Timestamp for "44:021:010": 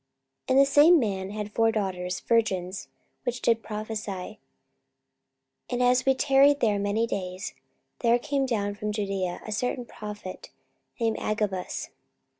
4.11-4.39